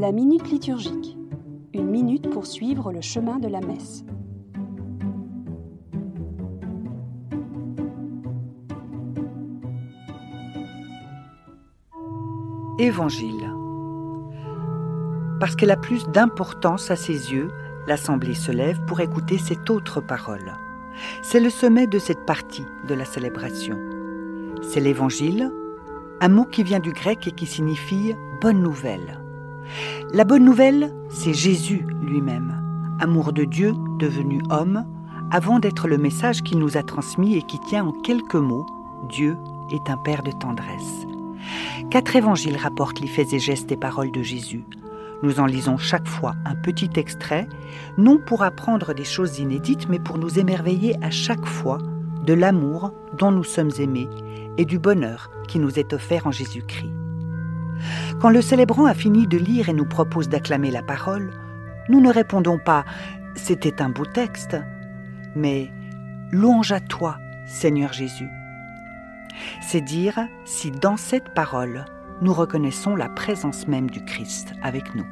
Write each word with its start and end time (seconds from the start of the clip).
La 0.00 0.12
minute 0.12 0.50
liturgique. 0.50 1.18
Une 1.74 1.90
minute 1.90 2.30
pour 2.30 2.46
suivre 2.46 2.90
le 2.90 3.02
chemin 3.02 3.38
de 3.38 3.48
la 3.48 3.60
messe. 3.60 4.02
Évangile. 12.78 13.52
Parce 15.38 15.54
qu'elle 15.54 15.70
a 15.70 15.76
plus 15.76 16.08
d'importance 16.08 16.90
à 16.90 16.96
ses 16.96 17.34
yeux, 17.34 17.50
l'Assemblée 17.86 18.32
se 18.32 18.52
lève 18.52 18.82
pour 18.86 19.00
écouter 19.00 19.36
cette 19.36 19.68
autre 19.68 20.00
parole. 20.00 20.56
C'est 21.20 21.40
le 21.40 21.50
sommet 21.50 21.86
de 21.86 21.98
cette 21.98 22.24
partie 22.24 22.64
de 22.88 22.94
la 22.94 23.04
célébration. 23.04 23.78
C'est 24.62 24.80
l'Évangile, 24.80 25.52
un 26.22 26.28
mot 26.30 26.46
qui 26.46 26.62
vient 26.62 26.80
du 26.80 26.94
grec 26.94 27.28
et 27.28 27.32
qui 27.32 27.44
signifie 27.44 28.14
bonne 28.40 28.62
nouvelle. 28.62 29.20
La 30.12 30.24
bonne 30.24 30.44
nouvelle, 30.44 30.92
c'est 31.08 31.32
Jésus 31.32 31.86
lui-même, 32.02 32.60
amour 32.98 33.32
de 33.32 33.44
Dieu 33.44 33.74
devenu 34.00 34.42
homme, 34.50 34.84
avant 35.30 35.60
d'être 35.60 35.86
le 35.86 35.98
message 35.98 36.42
qu'il 36.42 36.58
nous 36.58 36.76
a 36.76 36.82
transmis 36.82 37.36
et 37.36 37.42
qui 37.42 37.60
tient 37.60 37.84
en 37.84 37.92
quelques 37.92 38.34
mots 38.34 38.66
Dieu 39.08 39.36
est 39.70 39.88
un 39.88 39.96
Père 39.96 40.24
de 40.24 40.32
tendresse. 40.32 41.06
Quatre 41.90 42.16
évangiles 42.16 42.56
rapportent 42.56 42.98
les 42.98 43.06
faits 43.06 43.32
et 43.32 43.38
gestes 43.38 43.70
et 43.70 43.76
paroles 43.76 44.10
de 44.10 44.22
Jésus. 44.22 44.64
Nous 45.22 45.38
en 45.38 45.46
lisons 45.46 45.78
chaque 45.78 46.08
fois 46.08 46.34
un 46.44 46.56
petit 46.56 46.90
extrait, 46.96 47.48
non 47.96 48.18
pour 48.18 48.42
apprendre 48.42 48.94
des 48.94 49.04
choses 49.04 49.38
inédites, 49.38 49.88
mais 49.88 50.00
pour 50.00 50.18
nous 50.18 50.40
émerveiller 50.40 50.96
à 51.02 51.10
chaque 51.10 51.46
fois 51.46 51.78
de 52.26 52.32
l'amour 52.32 52.92
dont 53.16 53.30
nous 53.30 53.44
sommes 53.44 53.72
aimés 53.78 54.08
et 54.58 54.64
du 54.64 54.80
bonheur 54.80 55.30
qui 55.46 55.60
nous 55.60 55.78
est 55.78 55.92
offert 55.92 56.26
en 56.26 56.32
Jésus-Christ. 56.32 56.99
Quand 58.20 58.30
le 58.30 58.42
célébrant 58.42 58.86
a 58.86 58.94
fini 58.94 59.26
de 59.26 59.38
lire 59.38 59.68
et 59.68 59.72
nous 59.72 59.84
propose 59.84 60.28
d'acclamer 60.28 60.70
la 60.70 60.82
parole, 60.82 61.30
nous 61.88 62.00
ne 62.00 62.12
répondons 62.12 62.58
pas⁇ 62.58 62.80
C'était 63.34 63.82
un 63.82 63.88
beau 63.88 64.06
texte⁇ 64.06 64.52
mais⁇ 65.34 65.64
Louange 66.32 66.72
à 66.72 66.80
toi, 66.80 67.18
Seigneur 67.46 67.92
Jésus⁇ 67.92 68.24
C'est 69.62 69.80
dire 69.80 70.18
si 70.44 70.70
dans 70.70 70.96
cette 70.96 71.34
parole, 71.34 71.84
nous 72.20 72.32
reconnaissons 72.32 72.96
la 72.96 73.08
présence 73.08 73.66
même 73.66 73.90
du 73.90 74.04
Christ 74.04 74.52
avec 74.62 74.94
nous. 74.94 75.06